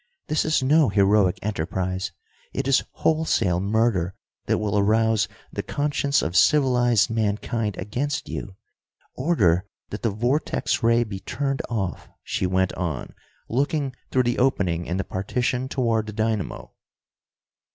[0.29, 2.11] This is no heroic enterprise,
[2.53, 4.15] it is wholesale murder
[4.47, 8.55] that will arouse the conscience of civilized mankind against you!
[9.13, 13.13] Order that the vortex ray be turned off," she went on,
[13.47, 16.71] looking through the opening in the partition toward the dynamo.